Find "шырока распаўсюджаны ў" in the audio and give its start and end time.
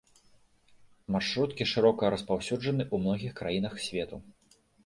1.73-3.07